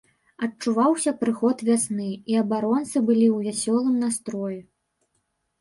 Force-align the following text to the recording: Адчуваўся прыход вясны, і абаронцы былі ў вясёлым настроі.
Адчуваўся 0.45 1.11
прыход 1.23 1.61
вясны, 1.69 2.07
і 2.33 2.39
абаронцы 2.43 2.97
былі 3.11 3.27
ў 3.35 3.37
вясёлым 3.49 3.95
настроі. 4.07 4.59